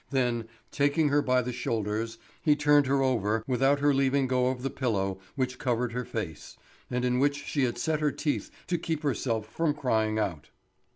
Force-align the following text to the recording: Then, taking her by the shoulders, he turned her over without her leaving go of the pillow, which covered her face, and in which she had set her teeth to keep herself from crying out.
Then, 0.09 0.47
taking 0.71 1.09
her 1.09 1.21
by 1.21 1.43
the 1.43 1.53
shoulders, 1.53 2.17
he 2.41 2.55
turned 2.55 2.87
her 2.87 3.03
over 3.03 3.43
without 3.45 3.81
her 3.81 3.93
leaving 3.93 4.25
go 4.25 4.47
of 4.47 4.63
the 4.63 4.71
pillow, 4.71 5.19
which 5.35 5.59
covered 5.59 5.91
her 5.91 6.05
face, 6.05 6.57
and 6.89 7.05
in 7.05 7.19
which 7.19 7.45
she 7.45 7.65
had 7.65 7.77
set 7.77 7.99
her 7.99 8.11
teeth 8.11 8.49
to 8.65 8.79
keep 8.79 9.03
herself 9.03 9.45
from 9.45 9.75
crying 9.75 10.17
out. 10.17 10.49